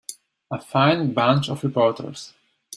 A 0.49 0.59
fine 0.59 1.13
bunch 1.13 1.47
of 1.47 1.63
reporters. 1.63 2.33